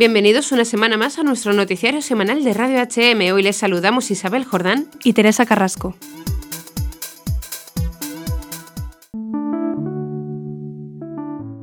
[0.00, 3.34] Bienvenidos una semana más a nuestro noticiario semanal de Radio HM.
[3.34, 5.94] Hoy les saludamos Isabel Jordán y Teresa Carrasco.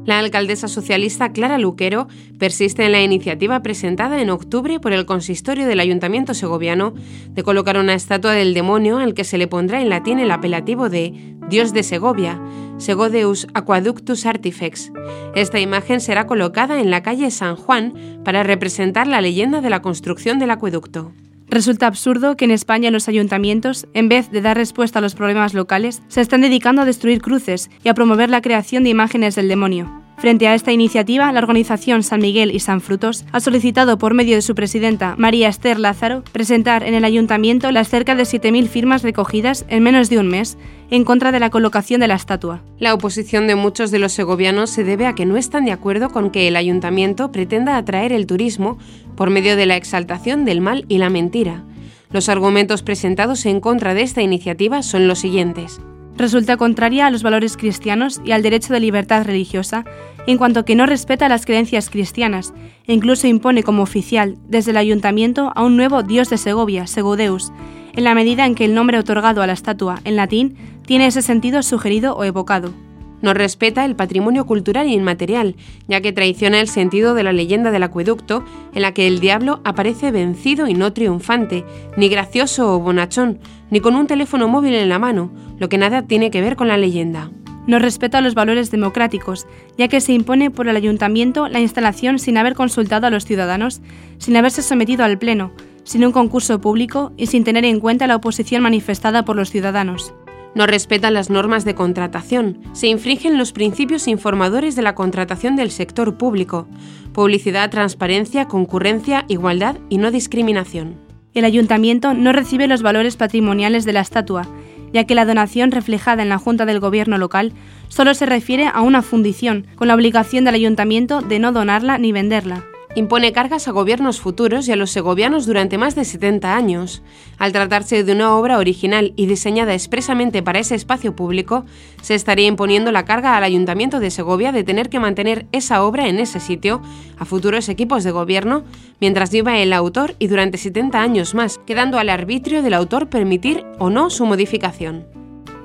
[0.07, 2.07] La alcaldesa socialista Clara Luquero
[2.39, 6.94] persiste en la iniciativa presentada en octubre por el consistorio del Ayuntamiento segoviano
[7.31, 10.88] de colocar una estatua del demonio al que se le pondrá en latín el apelativo
[10.88, 12.39] de Dios de Segovia,
[12.78, 14.93] Segodeus Aquaductus Artifex.
[15.35, 19.81] Esta imagen será colocada en la calle San Juan para representar la leyenda de la
[19.81, 21.11] construcción del acueducto.
[21.49, 25.53] Resulta absurdo que en España los ayuntamientos, en vez de dar respuesta a los problemas
[25.53, 29.47] locales, se están dedicando a destruir cruces y a promover la creación de imágenes del
[29.47, 30.06] demonio.
[30.17, 34.35] Frente a esta iniciativa, la organización San Miguel y San Frutos ha solicitado por medio
[34.35, 39.03] de su presidenta, María Esther Lázaro, presentar en el ayuntamiento las cerca de 7.000 firmas
[39.03, 40.58] recogidas en menos de un mes
[40.89, 42.63] en contra de la colocación de la estatua.
[42.80, 46.09] La oposición de muchos de los segovianos se debe a que no están de acuerdo
[46.09, 48.80] con que el ayuntamiento pretenda atraer el turismo
[49.16, 51.63] por medio de la exaltación del mal y la mentira.
[52.11, 55.80] Los argumentos presentados en contra de esta iniciativa son los siguientes
[56.17, 59.85] resulta contraria a los valores cristianos y al derecho de libertad religiosa,
[60.25, 62.53] en cuanto que no respeta las creencias cristianas
[62.87, 67.51] e incluso impone como oficial desde el ayuntamiento a un nuevo dios de Segovia, Segodeus,
[67.93, 71.21] en la medida en que el nombre otorgado a la estatua en latín tiene ese
[71.21, 72.86] sentido sugerido o evocado.
[73.21, 75.55] No respeta el patrimonio cultural inmaterial,
[75.87, 79.59] ya que traiciona el sentido de la leyenda del acueducto, en la que el diablo
[79.63, 83.39] aparece vencido y no triunfante, ni gracioso o bonachón,
[83.71, 86.67] ni con un teléfono móvil en la mano, lo que nada tiene que ver con
[86.67, 87.31] la leyenda.
[87.65, 92.38] No respeta los valores democráticos, ya que se impone por el ayuntamiento la instalación sin
[92.38, 93.81] haber consultado a los ciudadanos,
[94.19, 95.51] sin haberse sometido al Pleno,
[95.83, 100.13] sin un concurso público y sin tener en cuenta la oposición manifestada por los ciudadanos
[100.58, 105.69] no respetan las normas de contratación, se infringen los principios informadores de la contratación del
[105.69, 106.67] sector público,
[107.13, 110.95] publicidad, transparencia, concurrencia, igualdad y no discriminación.
[111.35, 114.47] El ayuntamiento no recibe los valores patrimoniales de la estatua,
[114.91, 117.53] ya que la donación reflejada en la Junta del Gobierno local
[117.88, 122.12] solo se refiere a una fundición, con la obligación del ayuntamiento de no donarla ni
[122.12, 122.66] venderla
[122.97, 127.03] impone cargas a gobiernos futuros y a los segovianos durante más de 70 años.
[127.38, 131.63] Al tratarse de una obra original y diseñada expresamente para ese espacio público,
[132.02, 136.07] se estaría imponiendo la carga al Ayuntamiento de Segovia de tener que mantener esa obra
[136.07, 136.81] en ese sitio
[137.19, 138.63] a futuros equipos de gobierno
[139.00, 143.63] mientras viva el autor y durante 70 años más, quedando al arbitrio del autor permitir
[143.78, 145.06] o no su modificación.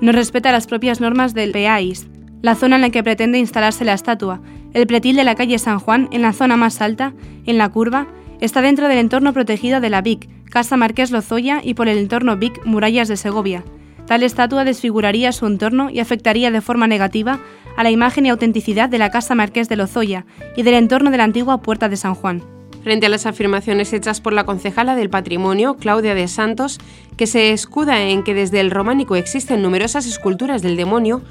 [0.01, 2.05] No respeta las propias normas del PAIS,
[2.43, 4.41] la zona en la que pretende instalarse la estatua,
[4.73, 7.13] el pretil de la calle San Juan, en la zona más alta,
[7.45, 8.07] en la curva,
[8.41, 12.37] está dentro del entorno protegido de la VIC, Casa Marqués Lozoya y por el entorno
[12.37, 13.63] VIC Murallas de Segovia.
[14.07, 17.39] Tal estatua desfiguraría su entorno y afectaría de forma negativa
[17.77, 20.25] a la imagen y autenticidad de la Casa Marqués de Lozoya
[20.57, 22.43] y del entorno de la antigua Puerta de San Juan
[22.83, 26.79] frente a las afirmaciones hechas por la concejala del patrimonio, Claudia de Santos,
[27.17, 31.21] que se escuda en que desde el románico existen numerosas esculturas del demonio,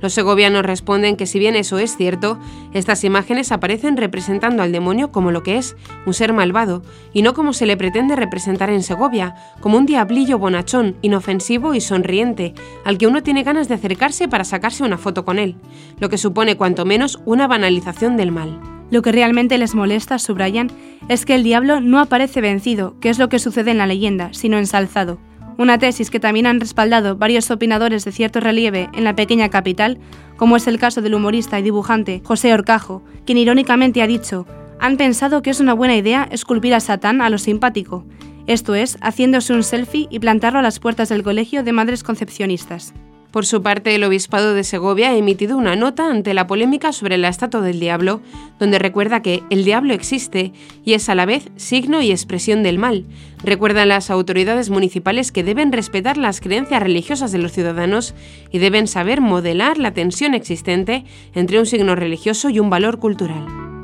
[0.00, 2.38] los segovianos responden que si bien eso es cierto,
[2.72, 5.76] estas imágenes aparecen representando al demonio como lo que es,
[6.06, 6.82] un ser malvado,
[7.12, 11.80] y no como se le pretende representar en Segovia, como un diablillo bonachón, inofensivo y
[11.80, 12.54] sonriente,
[12.84, 15.56] al que uno tiene ganas de acercarse para sacarse una foto con él,
[15.98, 18.79] lo que supone cuanto menos una banalización del mal.
[18.90, 20.70] Lo que realmente les molesta, subrayan,
[21.08, 24.30] es que el diablo no aparece vencido, que es lo que sucede en la leyenda,
[24.32, 25.18] sino ensalzado.
[25.58, 29.98] Una tesis que también han respaldado varios opinadores de cierto relieve en la pequeña capital,
[30.36, 34.46] como es el caso del humorista y dibujante José Orcajo, quien irónicamente ha dicho,
[34.80, 38.06] han pensado que es una buena idea esculpir a Satán a lo simpático,
[38.46, 42.94] esto es, haciéndose un selfie y plantarlo a las puertas del colegio de madres concepcionistas.
[43.30, 47.16] Por su parte, el Obispado de Segovia ha emitido una nota ante la polémica sobre
[47.16, 48.20] la estatua del diablo,
[48.58, 50.52] donde recuerda que el diablo existe
[50.84, 53.06] y es a la vez signo y expresión del mal.
[53.44, 58.14] Recuerdan las autoridades municipales que deben respetar las creencias religiosas de los ciudadanos
[58.50, 63.79] y deben saber modelar la tensión existente entre un signo religioso y un valor cultural.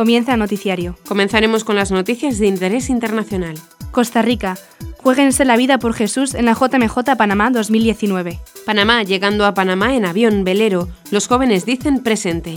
[0.00, 0.96] Comienza el noticiario.
[1.06, 3.56] Comenzaremos con las noticias de interés internacional.
[3.90, 4.56] Costa Rica.
[4.96, 8.40] Jueguense la vida por Jesús en la JMJ Panamá 2019.
[8.64, 10.88] Panamá, llegando a Panamá en avión, velero.
[11.10, 12.56] Los jóvenes dicen presente.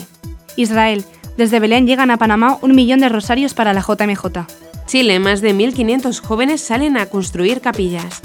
[0.55, 1.03] Israel.
[1.35, 4.47] Desde Belén llegan a Panamá un millón de rosarios para la JMJ.
[4.85, 8.21] Chile, más de 1.500 jóvenes salen a construir capillas.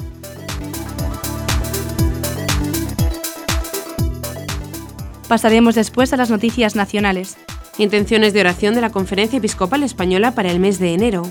[5.26, 7.36] Pasaremos después a las noticias nacionales.
[7.78, 11.22] Intenciones de oración de la Conferencia Episcopal Española para el mes de enero.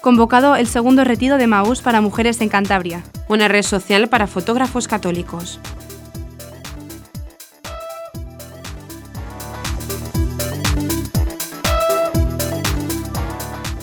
[0.00, 3.04] Convocado el segundo retiro de Maús para mujeres en Cantabria.
[3.28, 5.60] Una red social para fotógrafos católicos.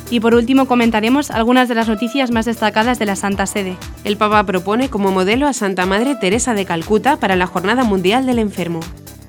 [0.10, 3.78] Y por último comentaremos algunas de las noticias más destacadas de la Santa Sede.
[4.04, 8.26] El Papa propone como modelo a Santa Madre Teresa de Calcuta para la Jornada Mundial
[8.26, 8.82] del Enfermo.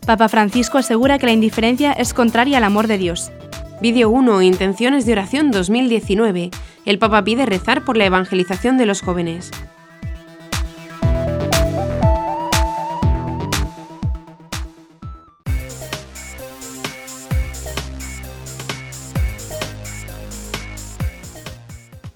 [0.06, 3.30] Papa Francisco asegura que la indiferencia es contraria al amor de Dios.
[3.80, 4.42] Vídeo 1.
[4.42, 6.50] Intenciones de oración 2019.
[6.84, 9.52] El Papa pide rezar por la evangelización de los jóvenes.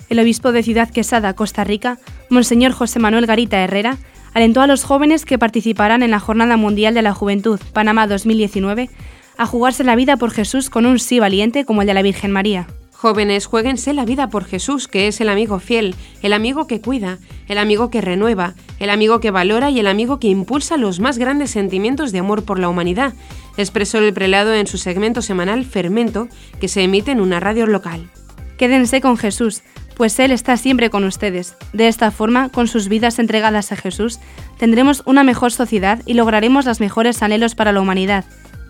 [0.09, 1.99] El obispo de Ciudad Quesada, Costa Rica,
[2.31, 3.97] Monseñor José Manuel Garita Herrera,
[4.37, 8.91] alentó a los jóvenes que participarán en la Jornada Mundial de la Juventud, Panamá 2019,
[9.39, 12.33] a jugarse la vida por Jesús con un sí valiente como el de la Virgen
[12.33, 12.67] María.
[12.93, 17.19] Jóvenes, jueguense la vida por Jesús, que es el amigo fiel, el amigo que cuida,
[17.49, 21.17] el amigo que renueva, el amigo que valora y el amigo que impulsa los más
[21.17, 23.15] grandes sentimientos de amor por la humanidad,
[23.57, 26.29] expresó el prelado en su segmento semanal Fermento,
[26.61, 28.11] que se emite en una radio local.
[28.59, 29.63] Quédense con Jesús,
[29.97, 31.57] pues Él está siempre con ustedes.
[31.73, 34.21] De esta forma, con sus vidas entregadas a Jesús,
[34.59, 38.25] tendremos una mejor sociedad y lograremos los mejores anhelos para la humanidad.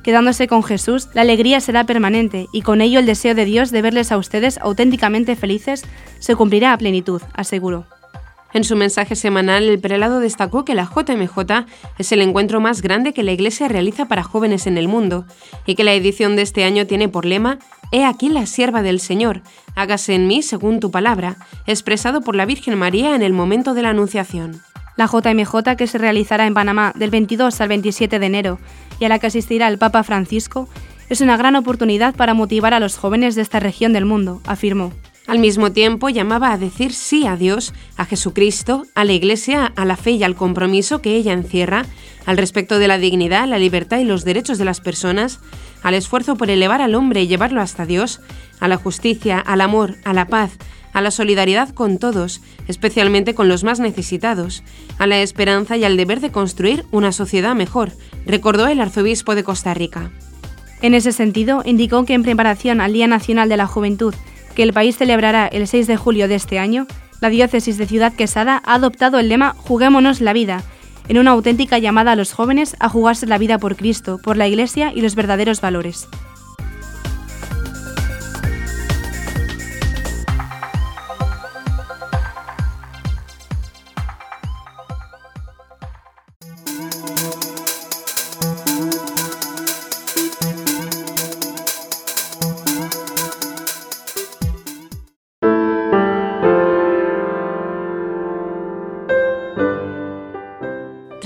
[0.04, 3.82] Quedándose con Jesús, la alegría será permanente y con ello el deseo de Dios de
[3.82, 5.84] verles a ustedes auténticamente felices
[6.20, 7.86] se cumplirá a plenitud, aseguro.
[8.52, 11.66] En su mensaje semanal, el prelado destacó que la JMJ
[11.98, 15.26] es el encuentro más grande que la Iglesia realiza para jóvenes en el mundo
[15.66, 17.58] y que la edición de este año tiene por lema
[17.92, 19.42] He aquí la sierva del Señor,
[19.74, 21.36] hágase en mí según tu palabra,
[21.66, 24.60] expresado por la Virgen María en el momento de la Anunciación.
[24.96, 28.58] La JMJ, que se realizará en Panamá del 22 al 27 de enero
[28.98, 30.68] y a la que asistirá el Papa Francisco,
[31.08, 34.92] es una gran oportunidad para motivar a los jóvenes de esta región del mundo, afirmó.
[35.26, 39.84] Al mismo tiempo llamaba a decir sí a Dios, a Jesucristo, a la Iglesia, a
[39.84, 41.84] la fe y al compromiso que ella encierra,
[42.26, 45.40] al respecto de la dignidad, la libertad y los derechos de las personas,
[45.86, 48.20] al esfuerzo por elevar al hombre y llevarlo hasta Dios,
[48.58, 50.50] a la justicia, al amor, a la paz,
[50.92, 54.64] a la solidaridad con todos, especialmente con los más necesitados,
[54.98, 57.92] a la esperanza y al deber de construir una sociedad mejor,
[58.26, 60.10] recordó el arzobispo de Costa Rica.
[60.82, 64.12] En ese sentido, indicó que en preparación al Día Nacional de la Juventud
[64.56, 66.88] que el país celebrará el 6 de julio de este año,
[67.20, 70.64] la diócesis de Ciudad Quesada ha adoptado el lema Juguémonos la vida,
[71.08, 74.48] en una auténtica llamada a los jóvenes a jugarse la vida por Cristo, por la
[74.48, 76.08] Iglesia y los verdaderos valores.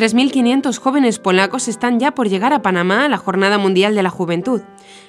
[0.01, 4.09] 3.500 jóvenes polacos están ya por llegar a Panamá a la Jornada Mundial de la
[4.09, 4.63] Juventud.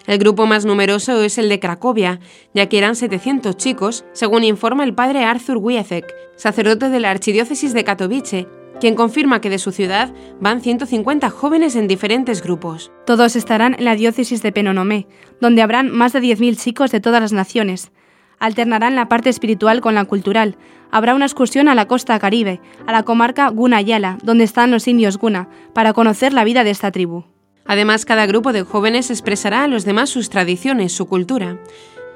[0.05, 2.19] El grupo más numeroso es el de Cracovia,
[2.53, 7.73] ya que eran 700 chicos, según informa el padre Arthur Wiecek, sacerdote de la Archidiócesis
[7.73, 8.49] de Katowice,
[8.81, 12.91] quien confirma que de su ciudad van 150 jóvenes en diferentes grupos.
[13.05, 15.07] Todos estarán en la diócesis de Penonomé,
[15.39, 17.93] donde habrán más de 10.000 chicos de todas las naciones.
[18.41, 20.57] Alternarán la parte espiritual con la cultural,
[20.89, 25.17] habrá una excursión a la costa caribe, a la comarca Guna-Yala, donde están los indios
[25.17, 27.23] Guna, para conocer la vida de esta tribu.
[27.65, 31.59] Además, cada grupo de jóvenes expresará a los demás sus tradiciones, su cultura.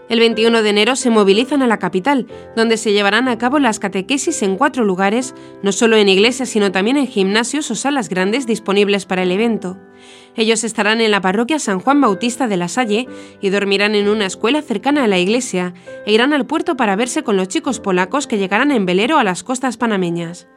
[0.08, 3.80] El 21 de enero se movilizan a la capital, donde se llevarán a cabo las
[3.80, 5.34] catequesis en cuatro lugares,
[5.64, 9.80] no solo en iglesias, sino también en gimnasios o salas grandes disponibles para el evento.
[10.36, 13.08] Ellos estarán en la parroquia San Juan Bautista de la Salle
[13.42, 15.74] y dormirán en una escuela cercana a la iglesia
[16.06, 19.24] e irán al puerto para verse con los chicos polacos que llegarán en velero a
[19.24, 20.48] las costas panameñas.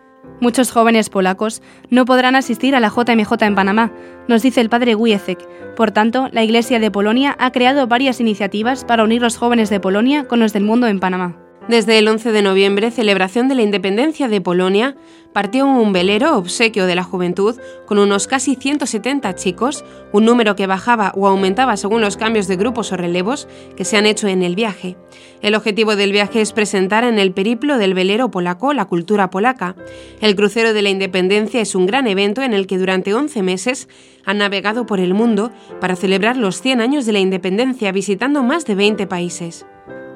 [0.40, 3.92] Muchos jóvenes polacos no podrán asistir a la JMJ en Panamá,
[4.28, 5.74] nos dice el padre Wiecek.
[5.74, 9.80] Por tanto, la Iglesia de Polonia ha creado varias iniciativas para unir los jóvenes de
[9.80, 11.47] Polonia con los del mundo en Panamá.
[11.68, 14.96] Desde el 11 de noviembre, celebración de la independencia de Polonia,
[15.34, 20.66] partió un velero obsequio de la juventud con unos casi 170 chicos, un número que
[20.66, 24.42] bajaba o aumentaba según los cambios de grupos o relevos que se han hecho en
[24.42, 24.96] el viaje.
[25.42, 29.76] El objetivo del viaje es presentar en el periplo del velero polaco la cultura polaca.
[30.22, 33.88] El crucero de la independencia es un gran evento en el que durante 11 meses
[34.24, 38.64] han navegado por el mundo para celebrar los 100 años de la independencia visitando más
[38.64, 39.66] de 20 países.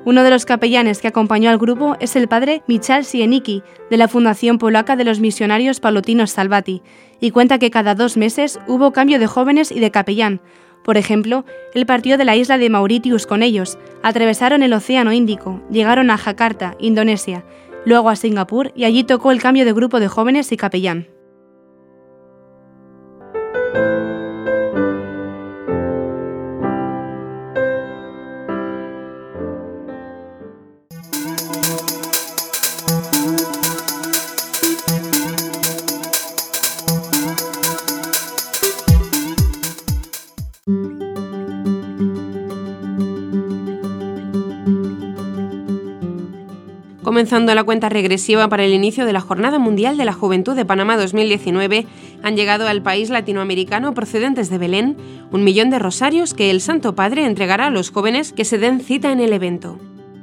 [0.04, 4.08] Uno de los capellanes que acompañó al grupo es el padre Michal Sienicki, de la
[4.08, 6.82] Fundación Polaca de los Misionarios Palotinos Salvati,
[7.20, 10.40] y cuenta que cada dos meses hubo cambio de jóvenes y de capellán.
[10.84, 15.62] Por ejemplo, él partió de la isla de Mauritius con ellos, atravesaron el Océano Índico,
[15.70, 17.44] llegaron a Jakarta, Indonesia,
[17.84, 21.06] luego a Singapur y allí tocó el cambio de grupo de jóvenes y capellán.
[47.32, 50.66] Comenzando la cuenta regresiva para el inicio de la Jornada Mundial de la Juventud de
[50.66, 51.86] Panamá 2019,
[52.22, 54.98] han llegado al país latinoamericano procedentes de Belén
[55.30, 58.80] un millón de rosarios que el Santo Padre entregará a los jóvenes que se den
[58.80, 59.78] cita en el evento.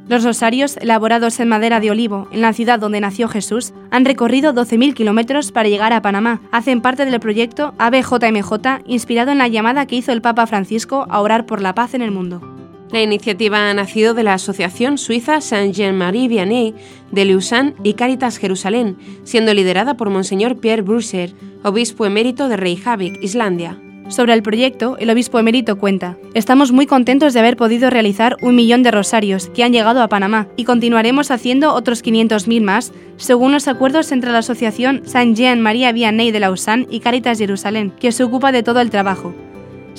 [0.08, 4.54] Los rosarios, elaborados en madera de olivo en la ciudad donde nació Jesús, han recorrido
[4.54, 6.42] 12.000 kilómetros para llegar a Panamá.
[6.52, 11.22] Hacen parte del proyecto ABJMJ, inspirado en la llamada que hizo el Papa Francisco a
[11.22, 12.69] orar por la paz en el mundo.
[12.92, 16.74] La iniciativa ha nacido de la Asociación Suiza Saint-Jean-Marie Vianney
[17.12, 23.22] de Lausanne y Caritas Jerusalén, siendo liderada por Monseñor Pierre Brusser, obispo emérito de Reykjavik,
[23.22, 23.80] Islandia.
[24.08, 28.56] Sobre el proyecto, el obispo emérito cuenta, Estamos muy contentos de haber podido realizar un
[28.56, 33.52] millón de rosarios que han llegado a Panamá y continuaremos haciendo otros 500.000 más, según
[33.52, 38.52] los acuerdos entre la Asociación Saint-Jean-Marie Vianney de Lausanne y Caritas Jerusalén, que se ocupa
[38.52, 39.36] de todo el trabajo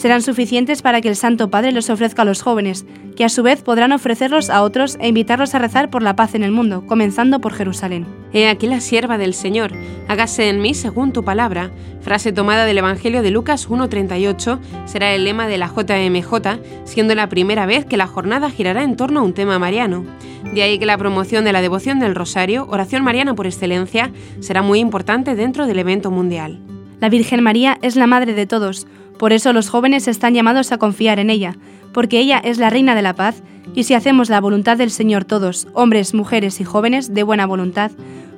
[0.00, 3.42] serán suficientes para que el Santo Padre los ofrezca a los jóvenes, que a su
[3.42, 6.86] vez podrán ofrecerlos a otros e invitarlos a rezar por la paz en el mundo,
[6.86, 8.06] comenzando por Jerusalén.
[8.32, 9.72] He aquí la sierva del Señor,
[10.08, 11.70] hágase en mí según tu palabra.
[12.00, 17.28] Frase tomada del Evangelio de Lucas 1.38 será el lema de la JMJ, siendo la
[17.28, 20.06] primera vez que la jornada girará en torno a un tema mariano.
[20.54, 24.62] De ahí que la promoción de la devoción del Rosario, oración mariana por excelencia, será
[24.62, 26.62] muy importante dentro del evento mundial.
[27.00, 28.86] La Virgen María es la Madre de todos,
[29.18, 31.56] por eso los jóvenes están llamados a confiar en ella,
[31.92, 33.42] porque ella es la Reina de la Paz,
[33.74, 37.90] y si hacemos la voluntad del Señor todos, hombres, mujeres y jóvenes de buena voluntad,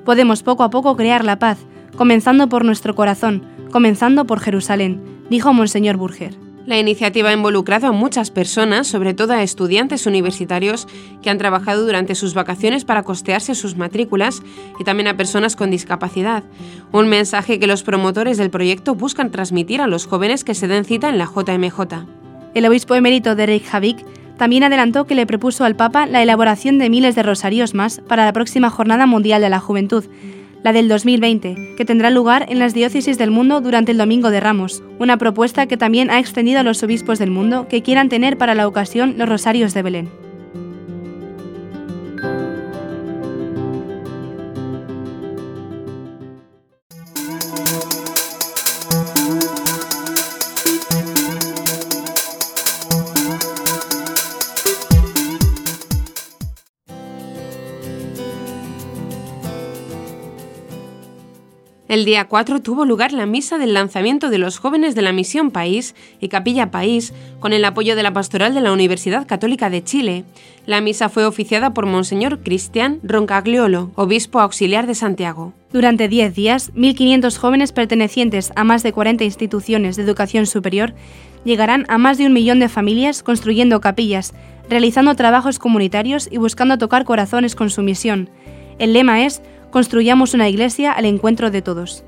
[0.05, 1.59] podemos poco a poco crear la paz,
[1.97, 5.01] comenzando por nuestro corazón, comenzando por Jerusalén,
[5.31, 6.35] dijo Monseñor Burger.
[6.65, 10.87] La iniciativa ha involucrado a muchas personas, sobre todo a estudiantes universitarios
[11.21, 14.43] que han trabajado durante sus vacaciones para costearse sus matrículas
[14.79, 16.45] y también a personas con discapacidad.
[16.93, 20.85] Un mensaje que los promotores del proyecto buscan transmitir a los jóvenes que se den
[20.85, 22.07] cita en la JMJ.
[22.55, 24.05] El obispo emérito de Reykjavik
[24.37, 28.25] también adelantó que le propuso al Papa la elaboración de miles de rosarios más para
[28.25, 30.05] la próxima Jornada Mundial de la Juventud,
[30.63, 34.41] la del 2020, que tendrá lugar en las diócesis del mundo durante el Domingo de
[34.41, 38.39] Ramos, una propuesta que también ha extendido a los obispos del mundo que quieran tener
[38.39, 40.22] para la ocasión los rosarios de Belén.
[61.93, 65.51] El día 4 tuvo lugar la misa del lanzamiento de los jóvenes de la Misión
[65.51, 69.85] País y Capilla País con el apoyo de la Pastoral de la Universidad Católica de
[69.85, 70.25] Chile.
[70.65, 75.53] La misa fue oficiada por Monseñor Cristian Roncagliolo, obispo auxiliar de Santiago.
[75.71, 80.95] Durante 10 días, 1.500 jóvenes pertenecientes a más de 40 instituciones de educación superior
[81.45, 84.33] llegarán a más de un millón de familias construyendo capillas,
[84.71, 88.31] realizando trabajos comunitarios y buscando tocar corazones con su misión.
[88.79, 92.05] El lema es Construyamos una iglesia al encuentro de todos.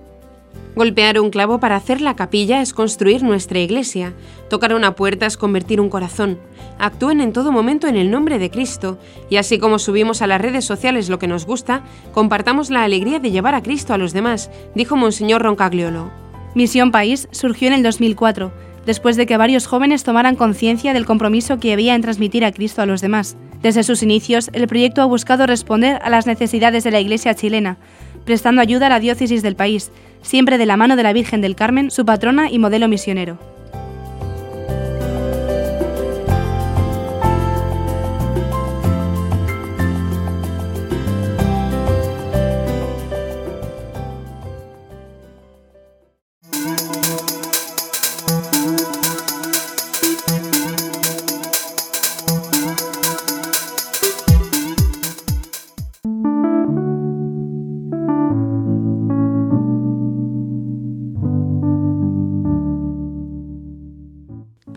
[0.77, 4.13] Golpear un clavo para hacer la capilla es construir nuestra iglesia.
[4.51, 6.39] Tocar una puerta es convertir un corazón.
[6.79, 8.99] Actúen en todo momento en el nombre de Cristo.
[9.31, 13.19] Y así como subimos a las redes sociales lo que nos gusta, compartamos la alegría
[13.19, 16.11] de llevar a Cristo a los demás, dijo Monseñor Roncagliolo.
[16.55, 18.53] Misión País surgió en el 2004
[18.85, 22.83] después de que varios jóvenes tomaran conciencia del compromiso que había en transmitir a Cristo
[22.83, 23.37] a los demás.
[23.65, 27.79] Desde sus inicios, el proyecto ha buscado responder a las necesidades de la Iglesia chilena,
[28.27, 29.91] prestando ayuda a la diócesis del país,
[30.21, 33.54] siempre de la mano de la Virgen del Carmen, su patrona y modelo misionero.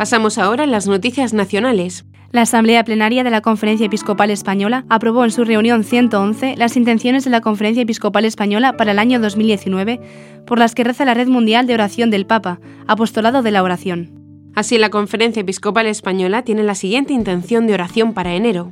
[0.08, 2.06] Pasamos ahora a las noticias nacionales.
[2.32, 7.26] La Asamblea Plenaria de la Conferencia Episcopal Española aprobó en su reunión 111 las intenciones
[7.26, 10.00] de la Conferencia Episcopal Española para el año 2019,
[10.46, 14.14] por las que reza la Red Mundial de Oración del Papa, Apostolado de la Oración.
[14.56, 18.72] Así, la Conferencia Episcopal Española tiene la siguiente intención de oración para enero.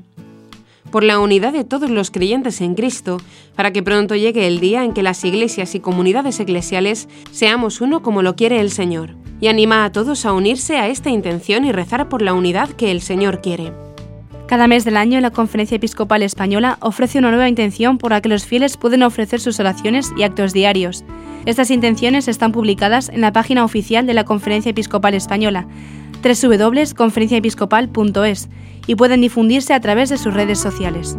[0.92, 3.18] Por la unidad de todos los creyentes en Cristo,
[3.56, 8.02] para que pronto llegue el día en que las iglesias y comunidades eclesiales seamos uno
[8.02, 11.72] como lo quiere el Señor y anima a todos a unirse a esta intención y
[11.72, 13.74] rezar por la unidad que el Señor quiere.
[14.48, 18.30] Cada mes del año la Conferencia Episcopal Española ofrece una nueva intención por la que
[18.30, 21.04] los fieles pueden ofrecer sus oraciones y actos diarios.
[21.46, 25.68] Estas intenciones están publicadas en la página oficial de la Conferencia Episcopal Española,
[26.26, 28.50] www.conferenciaepiscopal.es,
[28.88, 31.16] y pueden difundirse a través de sus redes sociales.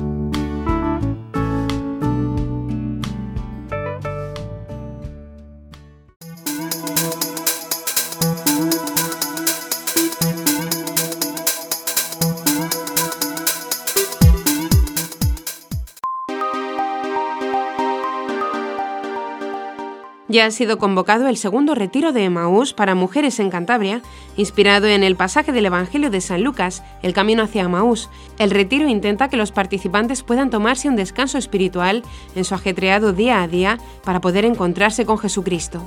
[20.37, 24.02] Ya ha sido convocado el segundo retiro de Emaús para mujeres en Cantabria,
[24.37, 28.11] inspirado en el pasaje del Evangelio de San Lucas, El camino hacia Emaús.
[28.38, 32.02] El retiro intenta que los participantes puedan tomarse un descanso espiritual
[32.35, 35.83] en su ajetreado día a día para poder encontrarse con Jesucristo.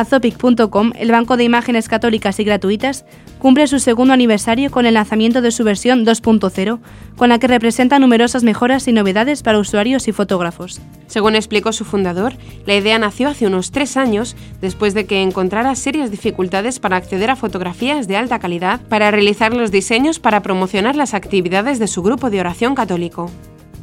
[0.00, 3.04] Cazopic.com, el banco de imágenes católicas y gratuitas,
[3.38, 6.78] cumple su segundo aniversario con el lanzamiento de su versión 2.0,
[7.16, 10.80] con la que representa numerosas mejoras y novedades para usuarios y fotógrafos.
[11.06, 12.32] Según explicó su fundador,
[12.64, 17.28] la idea nació hace unos tres años después de que encontrara serias dificultades para acceder
[17.28, 22.02] a fotografías de alta calidad para realizar los diseños para promocionar las actividades de su
[22.02, 23.30] grupo de oración católico.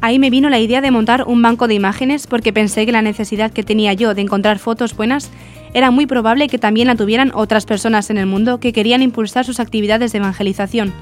[0.00, 3.02] Ahí me vino la idea de montar un banco de imágenes porque pensé que la
[3.02, 5.30] necesidad que tenía yo de encontrar fotos buenas
[5.74, 9.44] era muy probable que también la tuvieran otras personas en el mundo que querían impulsar
[9.44, 10.92] sus actividades de evangelización.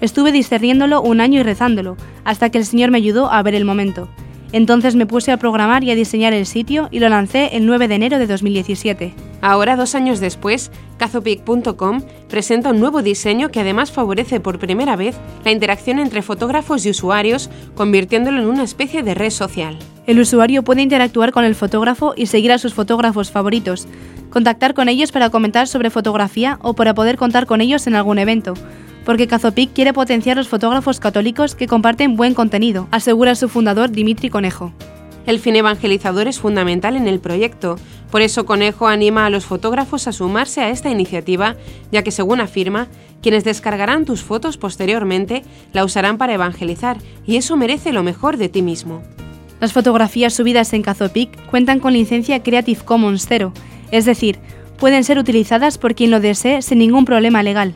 [0.00, 3.64] Estuve discerniéndolo un año y rezándolo, hasta que el Señor me ayudó a ver el
[3.64, 4.08] momento.
[4.52, 7.88] Entonces me puse a programar y a diseñar el sitio y lo lancé el 9
[7.88, 9.14] de enero de 2017.
[9.42, 15.16] Ahora, dos años después, Cazopic.com presenta un nuevo diseño que además favorece por primera vez
[15.44, 19.78] la interacción entre fotógrafos y usuarios, convirtiéndolo en una especie de red social.
[20.06, 23.86] El usuario puede interactuar con el fotógrafo y seguir a sus fotógrafos favoritos,
[24.30, 28.18] contactar con ellos para comentar sobre fotografía o para poder contar con ellos en algún
[28.18, 28.54] evento,
[29.10, 34.30] porque Cazopic quiere potenciar los fotógrafos católicos que comparten buen contenido, asegura su fundador Dimitri
[34.30, 34.72] Conejo.
[35.26, 37.74] El fin evangelizador es fundamental en el proyecto,
[38.12, 41.56] por eso Conejo anima a los fotógrafos a sumarse a esta iniciativa,
[41.90, 42.86] ya que según afirma,
[43.20, 45.42] quienes descargarán tus fotos posteriormente
[45.72, 46.96] la usarán para evangelizar,
[47.26, 49.02] y eso merece lo mejor de ti mismo.
[49.58, 53.52] Las fotografías subidas en Cazopic cuentan con licencia Creative Commons 0,
[53.90, 54.38] es decir,
[54.78, 57.74] pueden ser utilizadas por quien lo desee sin ningún problema legal.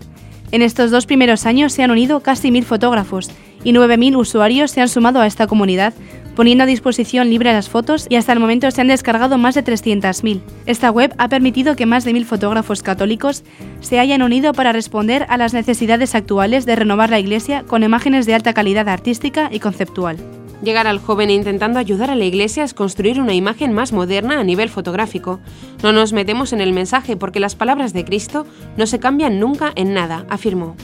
[0.53, 3.31] En estos dos primeros años se han unido casi mil fotógrafos
[3.65, 5.95] y 9.000 usuarios se han sumado a esta comunidad,
[6.37, 9.65] poniendo a disposición libre las fotos y hasta el momento se han descargado más de
[9.65, 10.43] 300.000.
[10.67, 13.43] Esta web ha permitido que más de mil fotógrafos católicos
[13.81, 18.27] se hayan unido para responder a las necesidades actuales de renovar la iglesia con imágenes
[18.27, 20.19] de alta calidad artística y conceptual.
[20.63, 24.45] Llegar al joven intentando ayudar a la iglesia es construir una imagen más moderna a
[24.45, 25.41] nivel fotográfico.
[25.83, 29.73] No nos metemos en el mensaje porque las palabras de Cristo no se cambian nunca
[29.77, 30.77] en nada, afirmó.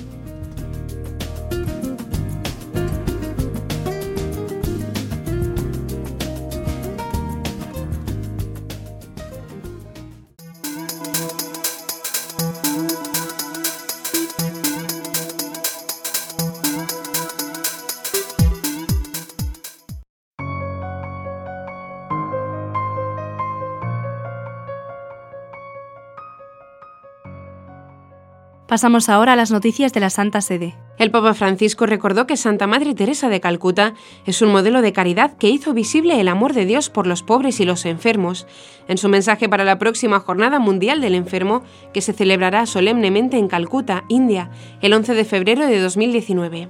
[28.70, 30.76] Pasamos ahora a las noticias de la Santa Sede.
[30.96, 33.94] El Papa Francisco recordó que Santa Madre Teresa de Calcuta
[34.26, 37.59] es un modelo de caridad que hizo visible el amor de Dios por los pobres
[37.59, 38.46] y los enfermos.
[38.87, 43.48] En su mensaje para la próxima Jornada Mundial del Enfermo, que se celebrará solemnemente en
[43.48, 44.52] Calcuta, India,
[44.83, 46.68] el 11 de febrero de 2019.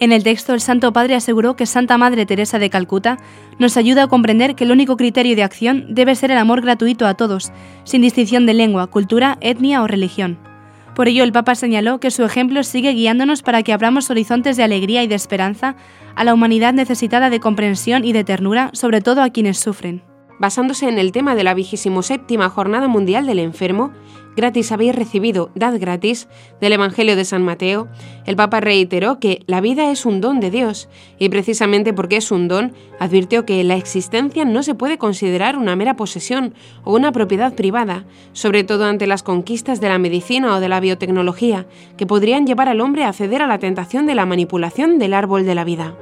[0.00, 3.18] En el texto, el Santo Padre aseguró que Santa Madre Teresa de Calcuta
[3.60, 7.06] nos ayuda a comprender que el único criterio de acción debe ser el amor gratuito
[7.06, 7.52] a todos,
[7.84, 10.55] sin distinción de lengua, cultura, etnia o religión.
[10.96, 14.62] Por ello, el Papa señaló que su ejemplo sigue guiándonos para que abramos horizontes de
[14.62, 15.76] alegría y de esperanza
[16.14, 20.02] a la humanidad necesitada de comprensión y de ternura, sobre todo a quienes sufren.
[20.38, 23.92] Basándose en el tema de la vigésimo séptima Jornada Mundial del Enfermo,
[24.36, 26.28] gratis habéis recibido, dad gratis,
[26.60, 27.88] del Evangelio de San Mateo,
[28.26, 32.30] el Papa reiteró que la vida es un don de Dios, y precisamente porque es
[32.30, 37.12] un don, advirtió que la existencia no se puede considerar una mera posesión o una
[37.12, 42.06] propiedad privada, sobre todo ante las conquistas de la medicina o de la biotecnología, que
[42.06, 45.54] podrían llevar al hombre a ceder a la tentación de la manipulación del árbol de
[45.54, 45.96] la vida.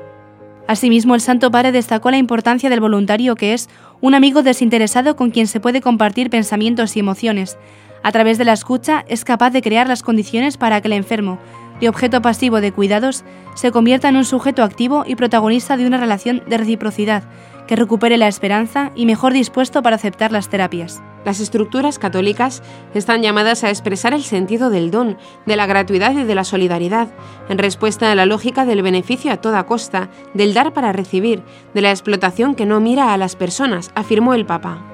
[0.67, 3.69] Asimismo, el Santo Padre destacó la importancia del voluntario que es
[4.01, 7.59] un amigo desinteresado con quien se puede compartir pensamientos y emociones.
[8.05, 11.39] A través de la escucha es capaz de crear las condiciones para que el enfermo,
[11.81, 15.97] de objeto pasivo de cuidados, se convierta en un sujeto activo y protagonista de una
[15.97, 17.25] relación de reciprocidad
[17.67, 21.03] que recupere la esperanza y mejor dispuesto para aceptar las terapias.
[21.25, 22.63] Las estructuras católicas
[22.93, 27.09] están llamadas a expresar el sentido del don, de la gratuidad y de la solidaridad,
[27.49, 31.81] en respuesta a la lógica del beneficio a toda costa, del dar para recibir, de
[31.81, 34.94] la explotación que no mira a las personas, afirmó el Papa.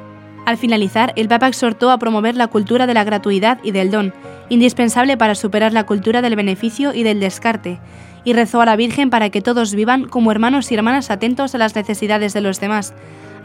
[0.51, 4.13] Al finalizar, el Papa exhortó a promover la cultura de la gratuidad y del don,
[4.49, 7.79] indispensable para superar la cultura del beneficio y del descarte,
[8.25, 11.59] y rezó a la Virgen para que todos vivan como hermanos y hermanas atentos a
[11.59, 12.95] las necesidades de los demás,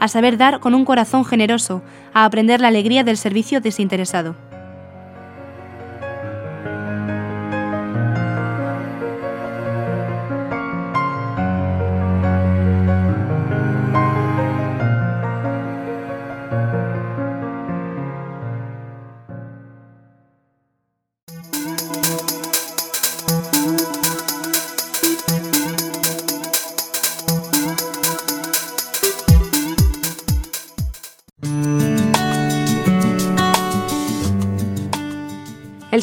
[0.00, 4.34] a saber dar con un corazón generoso, a aprender la alegría del servicio desinteresado.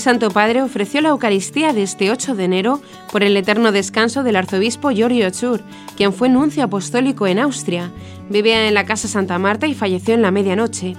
[0.04, 4.36] Santo Padre ofreció la Eucaristía de este 8 de enero por el eterno descanso del
[4.36, 5.62] arzobispo Giorgio Chur,
[5.96, 7.89] quien fue nuncio apostólico en Austria.
[8.30, 10.98] Vivía en la Casa Santa Marta y falleció en la medianoche.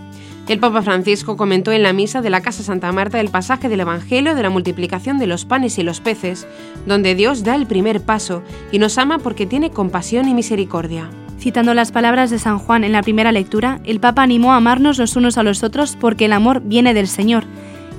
[0.49, 3.81] El Papa Francisco comentó en la misa de la Casa Santa Marta el pasaje del
[3.81, 6.47] Evangelio de la multiplicación de los panes y los peces,
[6.87, 11.11] donde Dios da el primer paso y nos ama porque tiene compasión y misericordia.
[11.39, 14.97] Citando las palabras de San Juan en la primera lectura, el Papa animó a amarnos
[14.97, 17.45] los unos a los otros porque el amor viene del Señor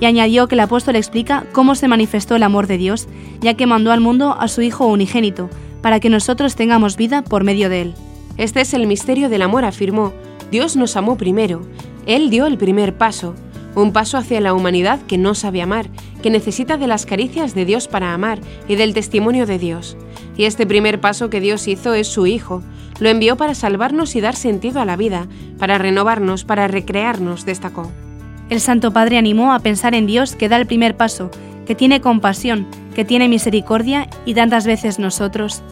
[0.00, 3.08] y añadió que el apóstol explica cómo se manifestó el amor de Dios,
[3.40, 5.48] ya que mandó al mundo a su Hijo unigénito,
[5.82, 7.94] para que nosotros tengamos vida por medio de él.
[8.36, 10.12] Este es el misterio del amor, afirmó.
[10.50, 11.62] Dios nos amó primero.
[12.06, 13.34] Él dio el primer paso,
[13.74, 15.88] un paso hacia la humanidad que no sabe amar,
[16.22, 19.96] que necesita de las caricias de Dios para amar y del testimonio de Dios.
[20.36, 22.62] Y este primer paso que Dios hizo es su Hijo.
[23.00, 25.28] Lo envió para salvarnos y dar sentido a la vida,
[25.58, 27.90] para renovarnos, para recrearnos, destacó.
[28.48, 31.32] El Santo Padre animó a pensar en Dios que da el primer paso,
[31.66, 35.62] que tiene compasión, que tiene misericordia y tantas veces nosotros.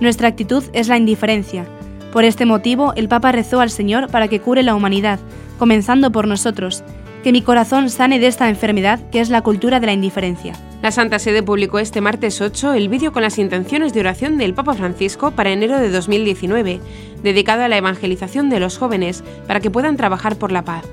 [0.00, 1.66] Nuestra actitud es la indiferencia.
[2.10, 5.20] Por este motivo, el Papa rezó al Señor para que cure la humanidad,
[5.58, 6.82] comenzando por nosotros,
[7.22, 10.54] que mi corazón sane de esta enfermedad que es la cultura de la indiferencia.
[10.80, 14.54] La Santa Sede publicó este martes 8 el vídeo con las intenciones de oración del
[14.54, 16.80] Papa Francisco para enero de 2019,
[17.22, 20.84] dedicado a la evangelización de los jóvenes para que puedan trabajar por la paz.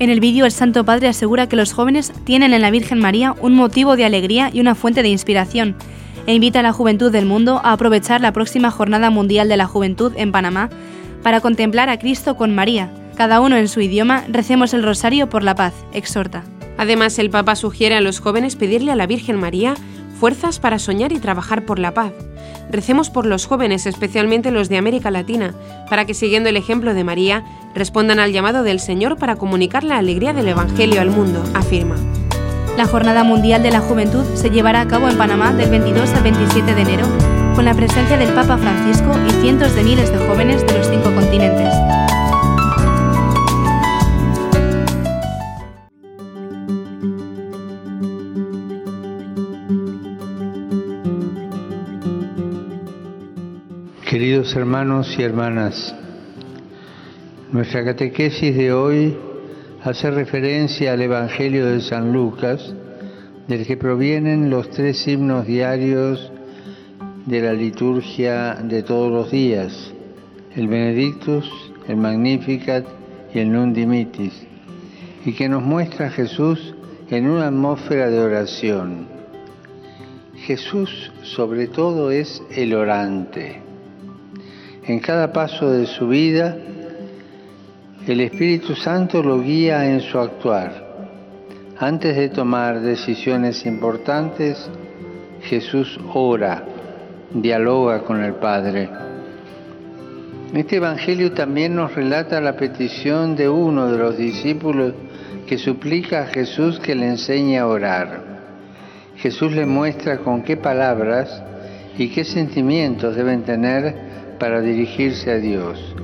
[0.00, 3.34] En el vídeo el Santo Padre asegura que los jóvenes tienen en la Virgen María
[3.40, 5.76] un motivo de alegría y una fuente de inspiración,
[6.26, 9.66] e invita a la juventud del mundo a aprovechar la próxima Jornada Mundial de la
[9.66, 10.68] Juventud en Panamá
[11.22, 12.92] para contemplar a Cristo con María.
[13.16, 16.42] Cada uno en su idioma recemos el rosario por la paz, exhorta.
[16.76, 19.74] Además, el Papa sugiere a los jóvenes pedirle a la Virgen María
[20.24, 22.10] fuerzas para soñar y trabajar por la paz.
[22.70, 25.52] Recemos por los jóvenes, especialmente los de América Latina,
[25.90, 29.98] para que siguiendo el ejemplo de María, respondan al llamado del Señor para comunicar la
[29.98, 31.96] alegría del Evangelio al mundo, afirma.
[32.78, 36.22] La Jornada Mundial de la Juventud se llevará a cabo en Panamá del 22 al
[36.22, 37.06] 27 de enero,
[37.54, 41.14] con la presencia del Papa Francisco y cientos de miles de jóvenes de los cinco
[41.14, 41.93] continentes.
[54.34, 55.94] Hermanos y hermanas,
[57.52, 59.16] nuestra catequesis de hoy
[59.84, 62.74] hace referencia al Evangelio de San Lucas,
[63.46, 66.32] del que provienen los tres himnos diarios
[67.26, 69.92] de la liturgia de todos los días,
[70.56, 71.48] el Benedictus,
[71.86, 72.84] el Magnificat
[73.32, 74.34] y el Non Dimitis,
[75.24, 76.74] y que nos muestra a Jesús
[77.08, 79.06] en una atmósfera de oración.
[80.34, 83.63] Jesús sobre todo es el orante.
[84.86, 86.54] En cada paso de su vida,
[88.06, 90.84] el Espíritu Santo lo guía en su actuar.
[91.78, 94.68] Antes de tomar decisiones importantes,
[95.40, 96.64] Jesús ora,
[97.32, 98.90] dialoga con el Padre.
[100.52, 104.92] Este Evangelio también nos relata la petición de uno de los discípulos
[105.46, 108.22] que suplica a Jesús que le enseñe a orar.
[109.16, 111.42] Jesús le muestra con qué palabras
[111.96, 115.94] y qué sentimientos deben tener para dirigirse a Dios.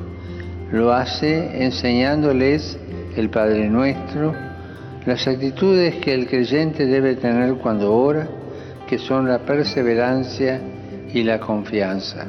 [0.73, 2.79] Lo hace enseñándoles
[3.17, 4.35] el Padre Nuestro,
[5.07, 8.29] las actitudes que el creyente debe tener cuando ora,
[8.89, 10.61] que son la perseverancia
[11.13, 12.27] y la confianza.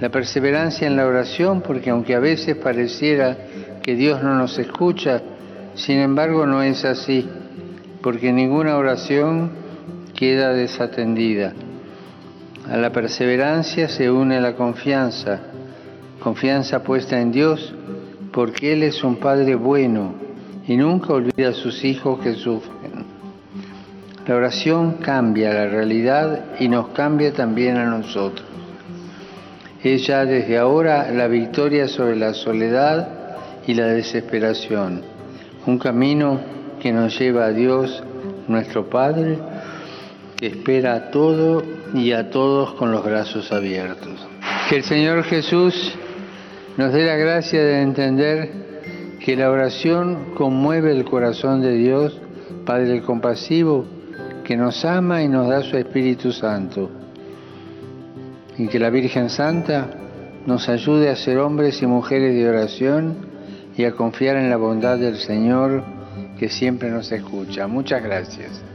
[0.00, 3.36] La perseverancia en la oración, porque aunque a veces pareciera
[3.82, 5.22] que Dios no nos escucha,
[5.74, 7.28] sin embargo no es así,
[8.02, 9.50] porque ninguna oración
[10.14, 11.54] queda desatendida.
[12.70, 15.40] A la perseverancia se une la confianza,
[16.20, 17.74] confianza puesta en Dios,
[18.30, 20.12] porque Él es un Padre bueno
[20.66, 23.06] y nunca olvida a sus hijos que sufren.
[24.26, 28.46] La oración cambia la realidad y nos cambia también a nosotros.
[29.82, 33.08] Es ya desde ahora la victoria sobre la soledad
[33.66, 35.00] y la desesperación,
[35.64, 36.38] un camino
[36.80, 38.02] que nos lleva a Dios,
[38.46, 39.38] nuestro Padre,
[40.38, 44.26] que espera a todo y a todos con los brazos abiertos.
[44.68, 45.94] Que el Señor Jesús
[46.76, 48.50] nos dé la gracia de entender
[49.24, 52.20] que la oración conmueve el corazón de Dios,
[52.64, 53.84] Padre compasivo,
[54.44, 56.88] que nos ama y nos da su Espíritu Santo.
[58.56, 59.90] Y que la Virgen Santa
[60.46, 63.16] nos ayude a ser hombres y mujeres de oración
[63.76, 65.82] y a confiar en la bondad del Señor
[66.38, 67.66] que siempre nos escucha.
[67.66, 68.67] Muchas gracias.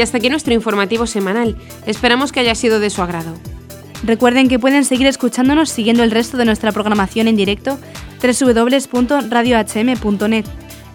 [0.00, 1.58] Y hasta aquí nuestro informativo semanal.
[1.84, 3.34] Esperamos que haya sido de su agrado.
[4.02, 7.78] Recuerden que pueden seguir escuchándonos siguiendo el resto de nuestra programación en directo
[8.22, 10.46] www.radiohm.net.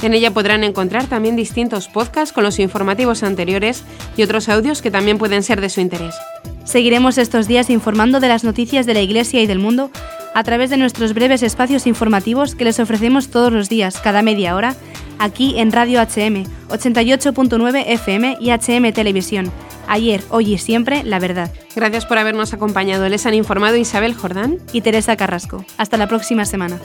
[0.01, 3.83] En ella podrán encontrar también distintos podcasts con los informativos anteriores
[4.17, 6.15] y otros audios que también pueden ser de su interés.
[6.63, 9.91] Seguiremos estos días informando de las noticias de la Iglesia y del mundo
[10.35, 14.53] a través de nuestros breves espacios informativos que les ofrecemos todos los días, cada media
[14.53, 14.75] hora,
[15.17, 19.49] aquí en Radio HM, 88.9 FM y HM Televisión.
[19.87, 21.51] Ayer, hoy y siempre, la verdad.
[21.73, 23.07] Gracias por habernos acompañado.
[23.07, 25.63] Les han informado Isabel Jordán y Teresa Carrasco.
[25.77, 26.79] Hasta la próxima semana.